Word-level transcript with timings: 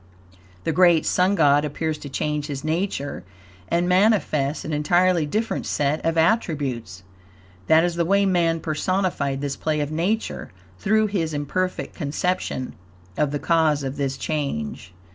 The 0.63 0.71
great 0.71 1.05
Sun 1.05 1.35
God 1.35 1.63
appears 1.63 1.99
to 1.99 2.09
change 2.09 2.47
his 2.47 2.63
nature 2.63 3.23
and 3.67 3.87
manifests 3.87 4.65
an 4.65 4.73
entirely 4.73 5.27
different 5.27 5.67
set 5.67 6.03
of 6.03 6.17
attributes. 6.17 7.03
That 7.67 7.83
is 7.83 7.93
the 7.93 8.03
way 8.03 8.25
man 8.25 8.61
personified 8.61 9.41
this 9.41 9.55
play 9.55 9.79
of 9.79 9.91
Nature, 9.91 10.51
through 10.79 11.05
his 11.05 11.35
imperfect 11.35 11.93
conception 11.93 12.73
of 13.15 13.29
the 13.29 13.37
cause 13.37 13.83
of 13.83 13.97
this 13.97 14.17
change. 14.17 14.91